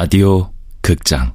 [0.00, 1.34] 라디오 극장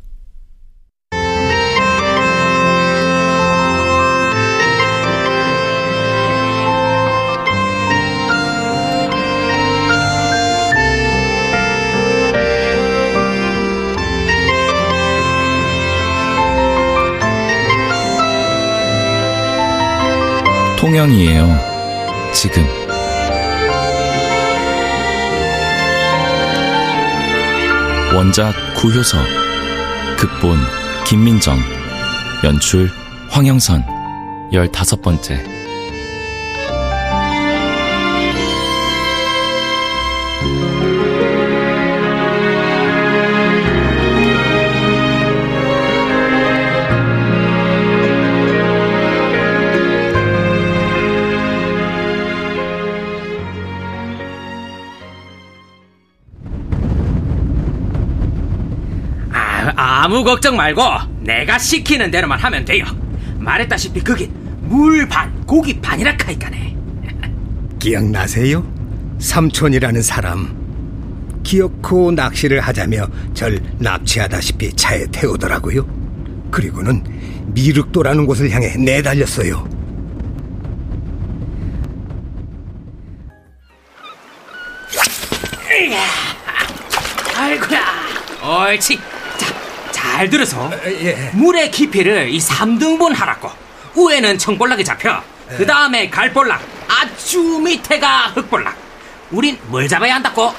[20.78, 21.60] 통영이에요.
[22.34, 22.83] 지금.
[28.16, 29.20] 원작 구효석,
[30.20, 30.60] 극본
[31.08, 31.58] 김민정,
[32.44, 32.88] 연출
[33.30, 33.84] 황영선,
[34.52, 35.63] 열다섯 번째.
[60.24, 60.82] 아, 걱정 말고
[61.20, 62.86] 내가 시키는 대로만 하면 돼요.
[63.40, 66.78] 말했다시피 그긴 물 반, 고기 반이라 카이까네.
[67.78, 68.66] 기억나세요?
[69.20, 71.42] 삼촌이라는 사람.
[71.44, 75.86] 기어코 낚시를 하자며 절 납치하다시피 차에 태우더라고요.
[76.52, 77.04] 그리고는
[77.48, 79.68] 미륵도라는 곳을 향해 내달렸어요.
[87.36, 88.70] 아이고야.
[88.72, 89.00] 옳지.
[90.14, 90.70] 자, 잘 들어서.
[90.86, 91.32] 예.
[91.34, 93.50] 물의 깊이를 이 3등분 하라고.
[93.96, 95.24] 위에는 청볼락이 잡혀.
[95.50, 96.62] 그 다음에 갈볼락.
[96.88, 98.78] 아주 밑에가 흑볼락.
[99.32, 100.54] 우린 뭘 잡아야 한다고?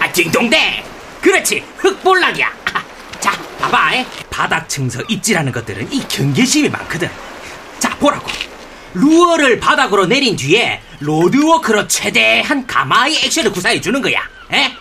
[0.00, 0.84] 아, 딩동댕.
[1.20, 1.64] 그렇지.
[1.78, 2.48] 흑볼락이야.
[2.74, 2.82] 아,
[3.20, 3.94] 자, 봐봐.
[3.94, 4.06] 에.
[4.28, 7.08] 바닥층서 입질하는 것들은 이 경계심이 많거든.
[7.78, 8.26] 자, 보라고.
[8.94, 14.20] 루어를 바닥으로 내린 뒤에 rod work로 최대한 가마의 액션을 구사해 주는 거야.
[14.52, 14.72] 에?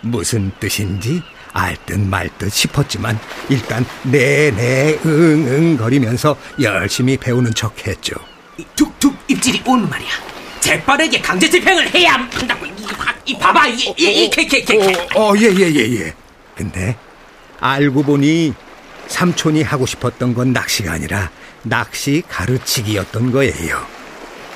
[0.00, 1.22] 무슨 뜻인지
[1.58, 8.14] 알듯 말듯 싶었지만 일단 네네 응응 거리면서 열심히 배우는 척 했죠.
[8.56, 10.08] 이 툭툭 입질이 오는 말이야.
[10.60, 12.66] 재빠르게 강제 집행을 해야 한다고.
[12.66, 14.92] 이, 봐- 봐봐, 이, 이, 이, 캐, 캐, 캐, 캐.
[15.14, 16.14] 어, 예, 예, 예, 예.
[16.56, 16.96] 근데
[17.60, 18.54] 알고 보니
[19.06, 21.30] 삼촌이 하고 싶었던 건 낚시가 아니라
[21.62, 23.86] 낚시 가르치기였던 거예요.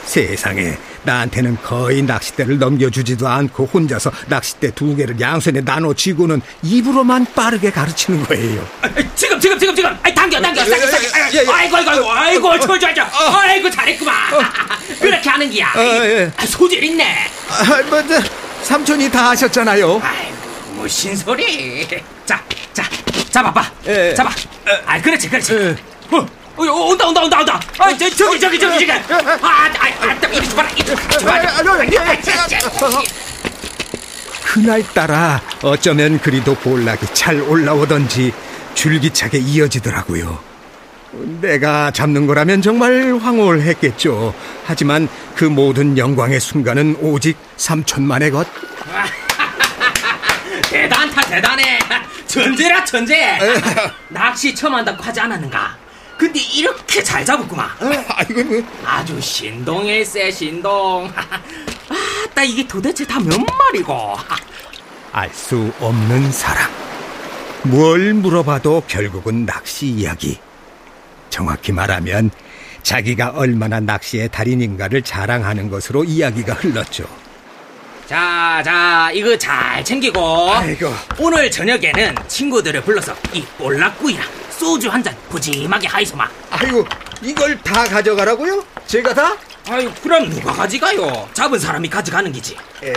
[0.04, 7.70] 세상에 나한테는 거의 낚싯대를 넘겨주지도 않고 혼자서 낚싯대 두 개를 양손에 나눠 쥐고는 입으로만 빠르게
[7.70, 8.66] 가르치는 거예요.
[8.82, 9.96] 아, 지금, 지금, 지금, 지금.
[10.02, 10.96] 아이, 당겨, 당겨, 당겨, 당겨.
[10.96, 11.52] 예, 예, 예.
[11.52, 13.02] 아이고, 아이고, 아이고, 아이고, 저, 저, 저.
[13.04, 14.14] 아이고, 잘했구만.
[15.00, 15.72] 그렇게 하는 기야.
[15.74, 16.30] 어, 예.
[16.36, 17.26] 아, 소질 있네.
[17.48, 18.20] 아, 뭐, 저,
[18.62, 20.00] 삼촌이 다 하셨잖아요.
[20.02, 20.36] 아이고,
[20.74, 21.86] 무슨 소리.
[22.24, 22.42] 자,
[22.72, 22.88] 자,
[23.30, 23.64] 잡아봐.
[23.86, 24.14] 예.
[24.14, 24.30] 잡아.
[24.86, 25.54] 아, 그렇지, 그렇지.
[25.54, 25.76] 예.
[26.16, 26.26] 어,
[26.56, 27.60] 어, 어, 온다, 온다, 온다, 온다.
[27.78, 28.92] 아, 저, 저기, 저기, 저기, 저기.
[28.92, 30.92] 아, 아, 아, 아, 이리 줘봐라, 이리.
[30.92, 30.96] 아,
[31.30, 32.58] 아, 아, 예, 예.
[34.44, 38.32] 그날따라 어쩌면 그리도 볼락이 잘 올라오던지
[38.74, 40.38] 줄기차게 이어지더라고요.
[41.40, 44.34] 내가 잡는 거라면 정말 황홀했겠죠.
[44.66, 48.46] 하지만 그 모든 영광의 순간은 오직 삼촌만의 것.
[50.70, 51.78] 대단타 대단해
[52.26, 53.38] 천재라 천재
[54.08, 55.76] 낚시 처음 한다고 하지 않았는가
[56.22, 57.68] 근데 이렇게 잘 잡았구만
[58.08, 58.62] 아이고, 뭐.
[58.84, 61.10] 아주 신동일세 신동
[62.30, 64.16] 아따 이게 도대체 다 몇 마리고
[65.10, 66.70] 알 수 없는 사람.
[67.64, 70.38] 뭘 물어봐도 결국은 낚시 이야기.
[71.28, 72.30] 정확히 말하면
[72.84, 77.04] 자기가 얼마나 낚시의 달인인가를 자랑하는 것으로 이야기가 흘렀죠.
[78.06, 80.92] 자 자 이거 잘 챙기고 아이고.
[81.18, 86.84] 오늘 저녁에는 친구들을 불러서 이 볼락구이랑 소주 한잔 푸짐하게 하이소마 아이고,
[87.22, 88.64] 이걸 다 가져가라고요?
[88.86, 89.36] 제가 다?
[89.68, 92.94] 아유 그럼 누가 가져가요 잡은 사람이 가져가는 기지 에?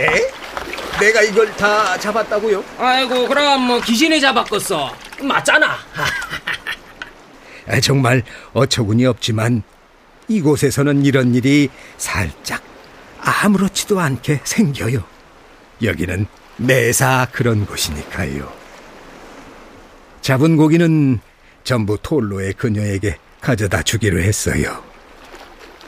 [0.98, 2.64] 내가 이걸 다 잡았다고요?
[2.78, 5.76] 아이고 그럼 뭐 귀신이 잡았겠어 맞잖아
[7.68, 9.62] 아, 정말 어처구니 없지만
[10.28, 11.68] 이곳에서는 이런 일이
[11.98, 12.62] 살짝
[13.20, 15.02] 아무렇지도 않게 생겨요.
[15.82, 16.26] 여기는
[16.58, 18.52] 매사 그런 곳이니까요.
[20.20, 21.20] 잡은 고기는
[21.66, 24.82] 전부 톨로의 그녀에게 가져다 주기로 했어요.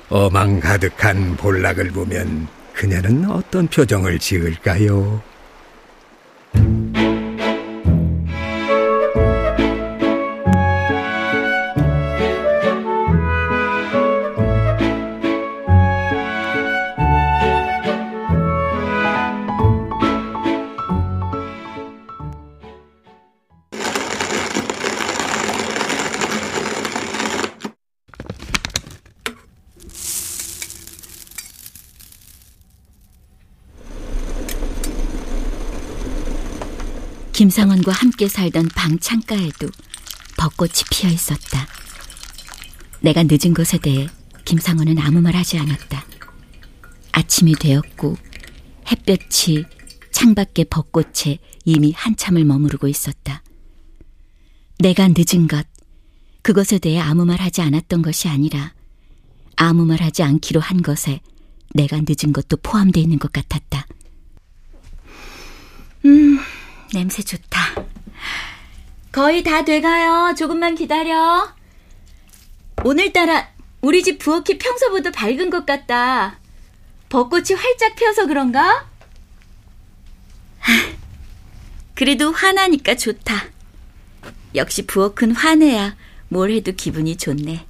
[0.08, 5.22] 어망 가득한 볼락을 보면 그녀는 어떤 표정을 지을까요?
[37.38, 39.68] 김상원과 함께 살던 방 창가에도
[40.36, 41.68] 벚꽃이 피어 있었다.
[42.98, 44.08] 내가 늦은 것에 대해
[44.44, 46.04] 김상원은 아무 말 하지 않았다.
[47.12, 48.16] 아침이 되었고
[48.90, 49.64] 햇볕이
[50.10, 53.44] 창밖의 벚꽃에 이미 한참을 머무르고 있었다.
[54.80, 55.64] 내가 늦은 것,
[56.42, 58.74] 그것에 대해 아무 말 하지 않았던 것이 아니라
[59.54, 61.20] 아무 말 하지 않기로 한 것에
[61.72, 63.86] 내가 늦은 것도 포함되어 있는 것 같았다.
[66.04, 66.40] 음,
[66.92, 67.74] 냄새 좋다.
[69.12, 70.34] 거의 다 돼가요.
[70.36, 71.52] 조금만 기다려.
[72.84, 73.48] 오늘따라
[73.80, 76.38] 우리 집 부엌이 평소보다 밝은 것 같다.
[77.08, 78.88] 벚꽃이 활짝 피어서 그런가?
[81.94, 83.46] 그래도 화나니까 좋다.
[84.54, 85.96] 역시 부엌은 화내야
[86.28, 87.66] 뭘 해도 기분이 좋네.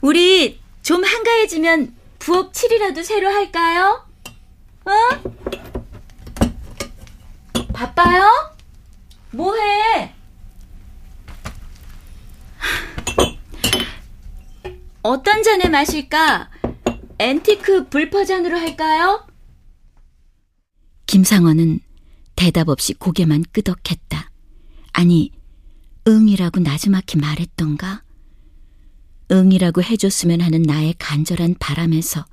[0.00, 4.06] 우리 좀 한가해지면 부엌 칠이라도 새로 할까요?
[4.86, 5.69] 어?
[7.80, 8.28] 바빠요?
[9.30, 10.14] 뭐해?
[15.00, 16.50] 어떤 잔에 마실까?
[17.18, 19.26] 앤티크 불퍼잔으로 할까요?
[21.06, 21.80] 김상원은
[22.36, 24.30] 대답 없이 고개만 끄덕했다.
[24.92, 25.32] 아니,
[26.06, 28.02] 응이라고 나지막히 말했던가?
[29.32, 32.26] 응이라고 해줬으면 하는 나의 간절한 바람에서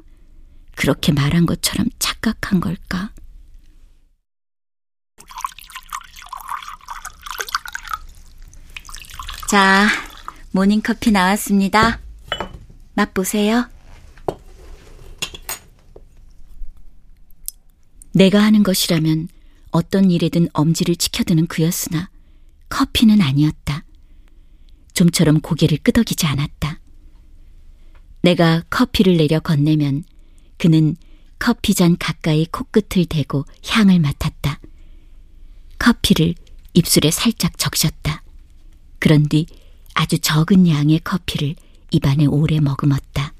[0.76, 3.12] 그렇게 말한 것처럼 착각한 걸까?
[9.48, 9.88] 자,
[10.52, 12.02] 모닝커피 나왔습니다.
[12.96, 13.70] 맛보세요.
[18.12, 19.30] 내가 하는 것이라면
[19.72, 22.10] 어떤 일에든 엄지를 치켜드는 그였으나
[22.68, 23.86] 커피는 아니었다.
[24.92, 26.82] 좀처럼 고개를 끄덕이지 않았다.
[28.24, 30.04] 내가 커피를 내려 건네면
[30.58, 30.98] 그는
[31.40, 34.60] 커피잔 가까이 코끝을 대고 향을 맡았다.
[35.80, 36.36] 커피를
[36.74, 38.24] 입술에 살짝 적셨다.
[39.00, 39.46] 그런 뒤
[39.94, 41.56] 아주 적은 양의 커피를
[41.92, 43.34] 입안에 오래 머금었다.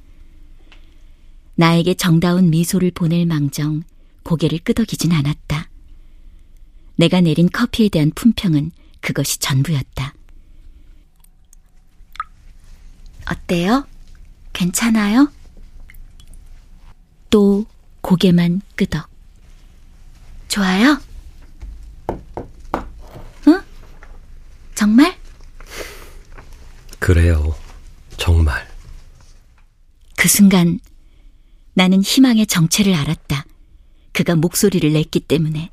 [1.56, 3.84] 나에게 정다운 미소를 보낼 망정
[4.24, 5.70] 고개를 끄덕이진 않았다.
[6.96, 8.72] 내가 내린 커피에 대한 품평은
[9.02, 10.14] 그것이 전부였다.
[13.30, 13.88] 어때요?
[14.54, 15.32] 괜찮아요?
[17.30, 17.66] 또
[18.02, 19.10] 고개만 끄덕.
[20.48, 21.00] 좋아요?
[23.48, 23.62] 응?
[24.76, 25.17] 정말?
[27.12, 27.56] 그래요.
[28.18, 28.68] 정말.
[30.18, 30.78] 그 순간
[31.74, 33.46] 나는 희망의 정체를 알았다.
[34.12, 35.72] 그가 목소리를 냈기 때문에.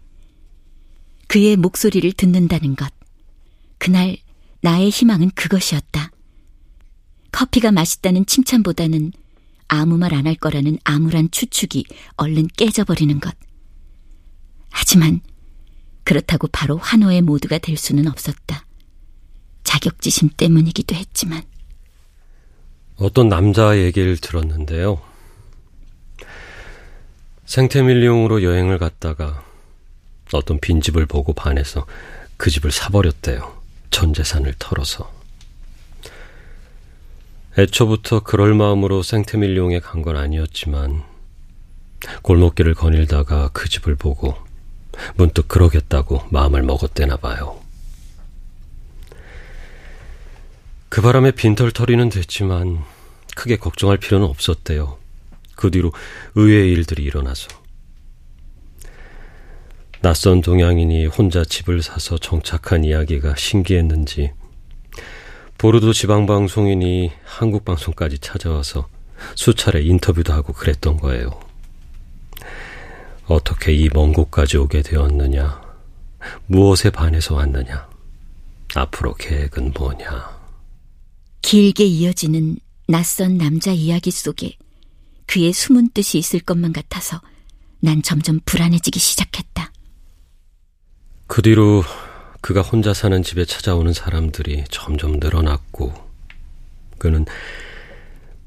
[1.27, 2.89] 그의 목소리를 듣는다는 것.
[3.79, 4.17] 그날
[4.61, 6.13] 나의 희망은 그것이었다.
[7.33, 9.11] 커피가 맛있다는 칭찬보다는
[9.67, 11.85] 아무 말 안 할 거라는 암울한 추측이
[12.15, 13.35] 얼른 깨져버리는 것.
[14.71, 15.21] 하지만
[16.05, 18.65] 그렇다고 바로 환호의 모두가 될 수는 없었다.
[19.65, 21.43] 자격지심 때문이기도 했지만.
[22.97, 25.01] 어떤 남자 얘기를 들었는데요.
[27.47, 29.45] 생태밀리용으로 여행을 갔다가
[30.33, 31.87] 어떤 빈집을 보고 반해서
[32.37, 33.63] 그 집을 사버렸대요.
[33.91, 35.13] 전 재산을 털어서.
[37.57, 41.03] 애초부터 그럴 마음으로 생태밀리용에 간 건 아니었지만
[42.23, 44.37] 골목길을 거닐다가 그 집을 보고
[45.15, 47.61] 문득 그러겠다고 마음을 먹었대나 봐요.
[50.95, 52.85] 그 바람에 빈털터리는 됐지만
[53.35, 54.97] 크게 걱정할 필요는 없었대요.
[55.57, 55.93] 그 뒤로
[56.37, 57.49] 의외의 일들이 일어나서.
[60.03, 64.35] 낯선 동양인이 혼자 집을 사서 정착한 이야기가 신기했는지
[65.59, 68.87] 보르도 지방방송인이 한국 방송까지 찾아와서
[69.35, 71.41] 수차례 인터뷰도 하고 그랬던 거예요.
[73.27, 75.61] 어떻게 이 먼 곳까지 오게 되었느냐?
[76.47, 77.89] 무엇에 반해서 왔느냐?
[78.77, 80.44] 앞으로 계획은 뭐냐?
[81.45, 82.57] 길게 이어지는
[82.89, 84.57] 낯선 남자 이야기 속에
[85.27, 87.21] 그의 숨은 뜻이 있을 것만 같아서
[87.81, 89.71] 난 점점 불안해지기 시작했다.
[91.27, 91.85] 그 뒤로
[92.41, 95.93] 그가 혼자 사는 집에 찾아오는 사람들이 점점 늘어났고,
[96.97, 97.27] 그는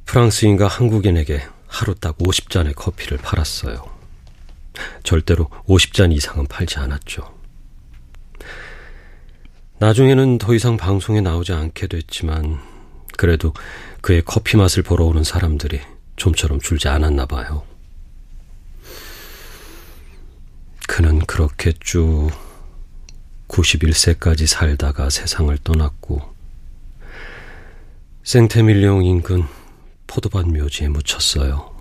[0.05, 3.85] 프랑스인과 한국인에게 하루 딱 50잔의 커피를 팔았어요.
[5.03, 7.31] 절대로 50잔 이상은 팔지 않았죠.
[9.77, 12.76] 나중에는 더 이상 방송에 나오지 않게 됐지만,
[13.17, 13.53] 그래도
[14.01, 15.81] 그의 커피 맛을 보러 오는 사람들이
[16.15, 17.63] 좀처럼 줄지 않았나 봐요.
[20.87, 22.29] 그는 그렇게 쭉
[23.47, 26.21] 91세까지 살다가 세상을 떠났고
[28.23, 29.43] 생테밀리옹 인근
[30.05, 31.75] 포도밭 묘지에 묻혔어요.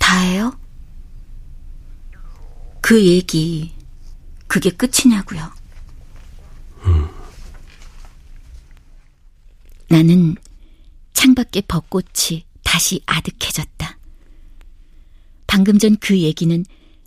[0.00, 0.56] 다예요?
[2.80, 3.74] 그 얘기
[4.46, 5.50] 그게 끝이냐고요.
[6.84, 7.13] 음.
[9.88, 10.36] 나는
[11.12, 13.98] 창밖에 벚꽃이 다시 아득해졌다.
[15.46, 16.64] 방금 전 그 얘기는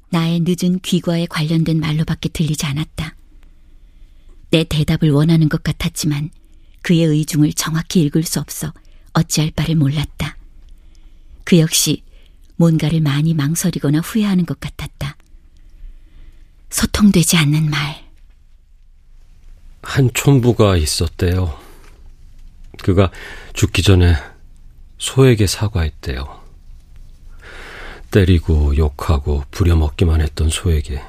[0.10, 3.16] 나의 늦은 귀과에 관련된 말로밖에 들리지 않았다.
[4.52, 6.30] 내 대답을 원하는 것 같았지만
[6.82, 8.72] 그의 의중을 정확히 읽을 수 없어
[9.14, 10.38] 어찌할 바를 몰랐다.
[11.44, 12.04] 그 역시
[12.56, 15.18] 뭔가를 많이 망설이거나 후회하는 것 같았다.
[16.70, 18.08] 소통되지 않는 말.
[19.82, 21.60] 한 촌부가 있었대요.
[22.88, 23.12] 그가
[23.52, 24.16] 죽기 전에
[24.98, 26.40] 소에게 사과했대요.
[28.12, 31.04] 때리고 욕하고 부려먹기만 했던 소에게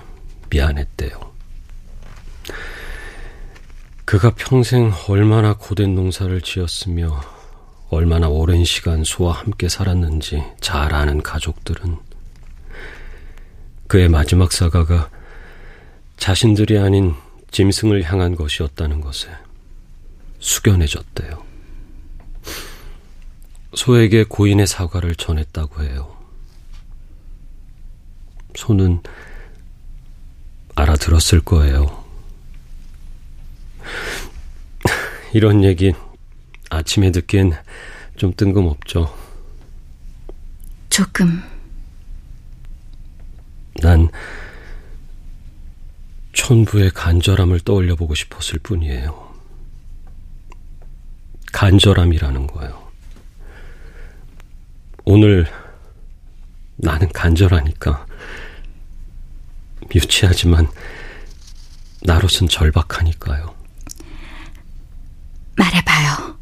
[0.50, 1.10] 미안했대요.
[4.04, 7.20] 그가 평생 얼마나 고된 농사를 지었으며
[7.90, 11.96] 얼마나 오랜 시간 소와 함께 살았는지 잘 아는 가족들은
[13.86, 15.10] 그의 마지막 사과가
[16.16, 17.14] 자신들이 아닌
[17.52, 19.28] 짐승을 향한 것이었다는 것에
[20.40, 21.47] 숙연해졌대요.
[23.74, 26.16] 소에게 고인의 사과를 전했다고 해요.
[28.54, 29.02] 소는
[30.74, 32.04] 알아들었을 거예요.
[35.32, 35.92] 이런 얘기
[36.70, 37.52] 아침에 듣기엔
[38.16, 39.14] 좀 뜬금없죠.
[40.90, 41.42] 조금.
[43.80, 44.08] 난
[46.32, 49.28] 천부의 간절함을 떠올려 보고 싶었을 뿐이에요.
[51.52, 52.77] 간절함이라는 거요.
[55.10, 55.46] 오늘
[56.76, 58.06] 나는 간절하니까
[59.94, 60.68] 유치하지만
[62.02, 63.54] 나로선 절박하니까요.
[65.56, 66.38] 말해봐요.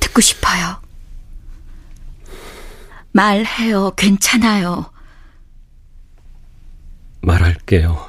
[0.00, 0.82] 듣고 싶어요.
[3.12, 3.94] 말해요.
[3.96, 4.92] 괜찮아요.
[7.22, 8.07] 말할게요.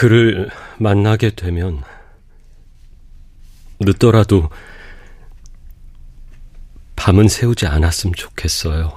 [0.00, 1.84] 그를 만나게 되면
[3.80, 4.48] 늦더라도
[6.96, 8.96] 밤은 새우지 않았으면 좋겠어요.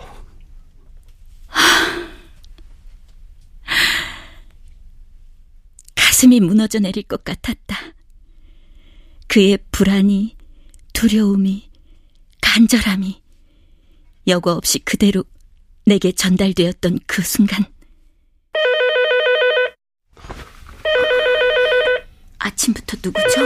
[5.94, 7.76] 가슴이 무너져 내릴 것 같았다.
[9.28, 10.38] 그의 불안이,
[10.94, 11.70] 두려움이,
[12.42, 13.22] 간절함이
[14.28, 15.26] 여과 없이 그대로
[15.86, 17.73] 내게 전달되었던 그 순간.
[22.44, 23.42] 아침부터 누구죠?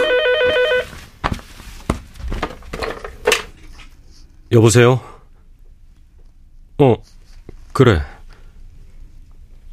[4.52, 5.02] 여보세요?
[6.80, 6.96] 어,
[7.74, 8.02] 그래.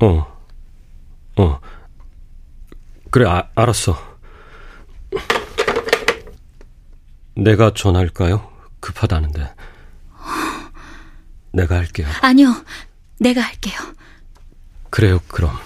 [0.00, 0.26] 어,
[1.37, 1.61] 어.
[3.11, 3.97] 그래, 아, 알았어.
[7.37, 8.50] 내가 전화할까요?
[8.81, 9.54] 급하다는데.
[11.52, 12.09] 내가 할게요.
[12.21, 12.52] 아니요,
[13.21, 13.78] 내가 할게요.
[14.90, 15.57] 그래요, 그럼.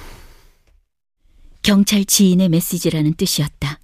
[1.69, 3.79] 경찰 지인의 메시지라는 뜻이었다.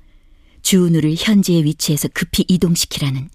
[0.62, 3.29] 주은우를 현재의 위치에서 급히 이동시키라는.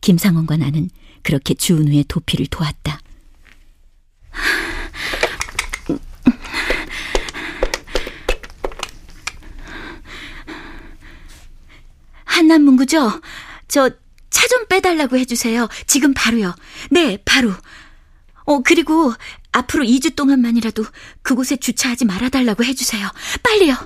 [0.00, 0.88] 김상원과 나는
[1.22, 2.98] 그렇게 주은우의 도피를 도왔다.
[12.24, 13.20] 한남문구죠?
[13.68, 13.90] 저
[14.30, 15.68] 차 좀 빼달라고 해주세요.
[15.86, 16.54] 지금 바로요.
[16.90, 17.52] 네, 바로.
[18.48, 19.12] 어, 그리고
[19.52, 20.82] 앞으로 2주 동안만이라도
[21.20, 23.06] 그곳에 주차하지 말아달라고 해주세요.
[23.42, 23.76] 빨리요.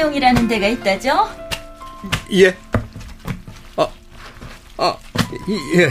[0.00, 1.28] 생떼밀리옹이라는 데가 있다죠?
[2.32, 2.56] 예.
[3.76, 3.88] 아,
[4.78, 4.96] 아,
[5.76, 5.90] 예.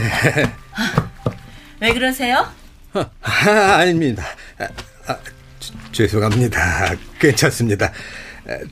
[1.80, 2.46] 왜 그러세요?
[2.92, 4.24] 아, 아 닙니다.
[4.58, 4.66] 아,
[5.06, 5.16] 아,
[5.92, 6.94] 죄송합니다.
[7.20, 7.92] 괜찮습니다.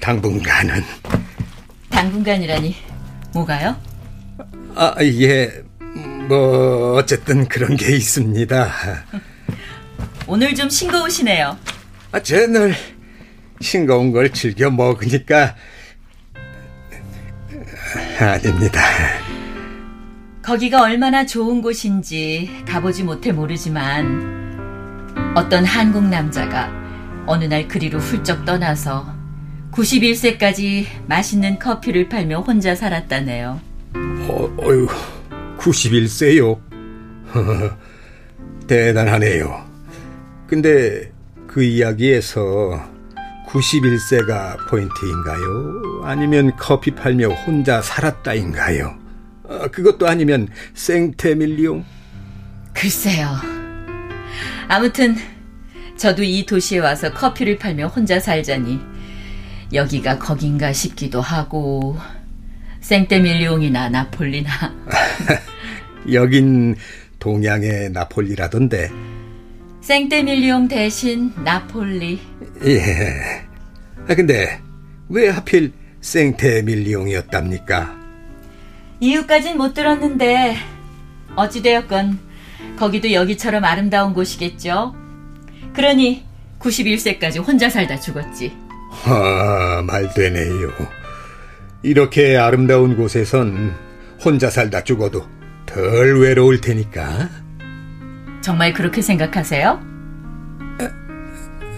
[0.01, 0.83] 당분간은.
[1.91, 2.77] 당분간이라니,
[3.33, 3.77] 뭐가요?
[4.75, 5.63] 아, 예.
[6.29, 8.73] 뭐, 어쨌든 그런 게 있습니다.
[10.27, 11.57] 오늘 좀 싱거우시네요.
[12.13, 12.75] 아, 쟤늘
[13.61, 15.55] 싱거운 걸 즐겨 먹으니까
[18.21, 18.81] 아닙니다.
[20.43, 26.73] 거기가 얼마나 좋은 곳인지 가보지 못해 모르지만 어떤 한국 남자가
[27.27, 29.15] 어느 날 그리로 훌쩍 떠나서
[29.73, 33.61] 91세까지 맛있는 커피를 팔며 혼자 살았다네요.
[33.95, 34.89] 어, 어휴,
[35.59, 36.59] 91세요?
[38.67, 39.67] 대단하네요.
[40.47, 41.13] 근데
[41.47, 42.98] 그 이야기에서
[43.49, 46.03] 91세가 포인트인가요?
[46.05, 48.99] 아니면 커피 팔며 혼자 살았다인가요?
[49.45, 51.85] 어, 그것도 아니면 생태밀리옹?
[52.75, 53.29] 글쎄요.
[54.69, 55.17] 아무튼
[55.97, 58.81] 저도 이 도시에 와서 커피를 팔며 혼자 살자니
[59.73, 61.99] 여기가 거긴가 싶기도 하고
[62.81, 64.51] 생떼밀리옹이나 나폴리나
[66.13, 66.77] 여긴
[67.19, 68.91] 동양의 나폴리라던데
[69.89, 72.21] 생떼밀리옹 대신 나폴리
[72.67, 73.47] 예.
[74.07, 74.61] 아, 근데
[75.09, 77.99] 왜 하필 생테밀리옹이었답니까?
[79.01, 80.57] 이유까진 못 들었는데
[81.37, 82.19] 어찌되었건
[82.79, 84.95] 거기도 여기처럼 아름다운 곳이겠죠.
[85.73, 86.23] 그러니
[86.59, 88.55] 91세까지 혼자 살다 죽었지.
[89.07, 90.71] 아, 말 되네요.
[91.83, 93.75] 이렇게 아름다운 곳에선
[94.23, 95.27] 혼자 살다 죽어도
[95.65, 97.48] 덜 외로울 테니까.
[98.49, 99.79] 정말 그렇게 생각하세요?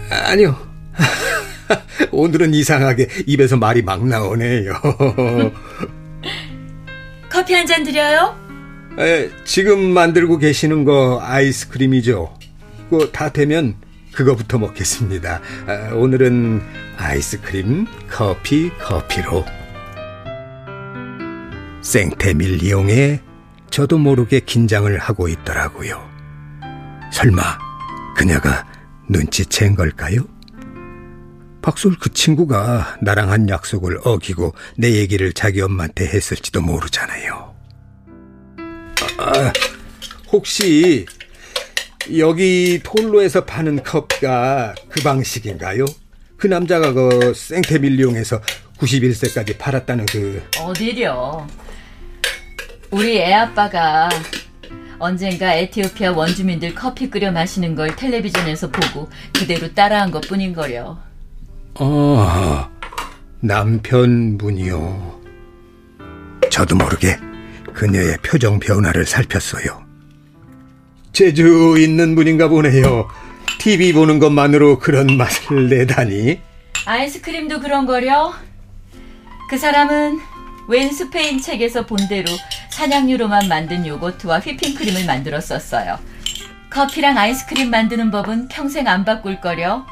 [0.09, 0.55] 아, 아니요.
[2.11, 4.71] 오늘은 이상하게 입에서 말이 막 나오네요.
[7.29, 8.39] 커피 한 잔 드려요?
[8.97, 12.33] 에, 지금 만들고 계시는 거 아이스크림이죠.
[12.89, 13.75] 그거 다 되면
[14.13, 15.41] 그거부터 먹겠습니다.
[15.67, 16.61] 아, 오늘은
[16.95, 19.43] 아이스크림, 커피, 커피로.
[21.81, 23.19] 생태밀리옹에
[23.69, 26.10] 저도 모르게 긴장을 하고 있더라고요.
[27.11, 27.41] 설마
[28.15, 28.65] 그녀가
[29.09, 30.21] 눈치챈 걸까요?
[31.61, 37.55] 박솔 그 친구가 나랑 한 약속을 어기고 내 얘기를 자기 엄마한테 했을지도 모르잖아요.
[39.17, 39.53] 아,
[40.31, 41.05] 혹시
[42.17, 45.85] 여기 톨로에서 파는 컵가 그 방식인가요?
[46.37, 48.41] 그 남자가 그 생태밀리옹에서
[48.79, 51.45] 91세까지 팔았다는 그 어디려?
[52.89, 54.09] 우리 애 아빠가
[55.01, 60.99] 언젠가 에티오피아 원주민들 커피 끓여 마시는 걸 텔레비전에서 보고 그대로 따라한 것 뿐인 거려.
[61.75, 62.69] 아,
[63.39, 65.21] 남편분이요.
[66.51, 67.17] 저도 모르게
[67.73, 69.83] 그녀의 표정 변화를 살폈어요.
[71.13, 73.07] 재주 있는 분인가 보네요.
[73.57, 76.39] TV 보는 것만으로 그런 맛을 내다니.
[76.85, 78.33] 아이스크림도 그런 거려?
[79.49, 80.19] 그 사람은
[80.71, 82.31] 웬 스페인 책에서 본 대로
[82.69, 85.99] 산양유로만 만든 요거트와 휘핑크림을 만들었었어요.
[86.69, 89.85] 커피랑 아이스크림 만드는 법은 평생 안 바꿀 거려.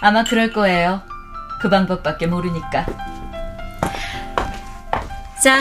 [0.00, 1.02] 아마 그럴 거예요.
[1.60, 2.86] 그 방법밖에 모르니까.
[5.44, 5.60] 자,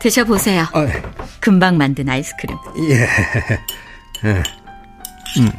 [0.00, 0.64] 드셔보세요.
[0.74, 0.86] 아,
[1.40, 2.54] 금방 만든 아이스크림.
[2.90, 3.08] 예.
[5.40, 5.50] 음.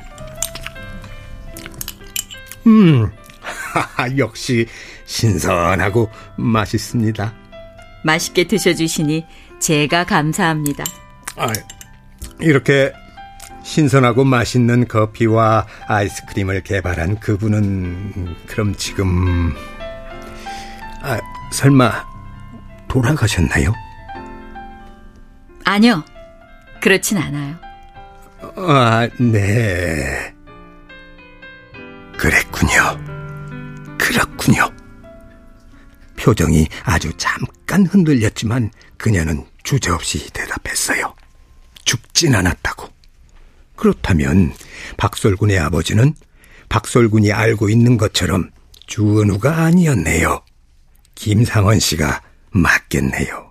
[2.67, 3.11] 음.
[4.19, 4.67] 역시
[5.05, 7.44] 신선하고 맛있습니다.
[8.05, 9.25] 맛있게 드셔주시니
[9.59, 10.83] 제가 감사합니다.
[11.37, 11.47] 아,
[12.39, 12.93] 이렇게
[13.63, 19.53] 신선하고 맛있는 커피와 아이스크림을 개발한 그분은 그럼 지금
[21.01, 21.19] 아,
[21.51, 22.05] 설마
[22.87, 23.73] 돌아가셨나요?
[25.63, 26.03] 아니요.
[26.79, 27.55] 그렇진 않아요.
[28.55, 30.31] 아, 네.
[32.17, 32.99] 그랬군요.
[33.97, 34.69] 그렇군요.
[36.17, 41.15] 표정이 아주 잠깐 흔들렸지만 그녀는 주저없이 대답했어요.
[41.83, 42.89] 죽진 않았다고.
[43.75, 44.53] 그렇다면
[44.97, 46.13] 박솔군의 아버지는
[46.69, 48.51] 박솔군이 알고 있는 것처럼
[48.87, 50.43] 주은우가 아니었네요.
[51.15, 53.44] 김상원 씨가 맞겠네요.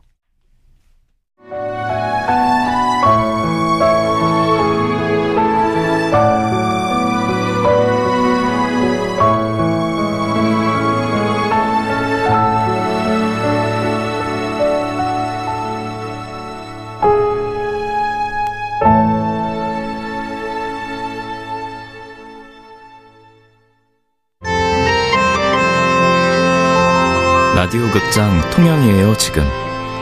[27.75, 29.43] 라디오 극장 통영이에요 지금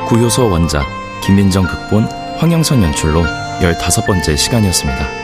[0.06, 0.86] 구효소 원작
[1.24, 2.04] 김민정 극본
[2.36, 3.22] 황영선 연출로
[3.62, 5.21] 15번째 시간이었습니다.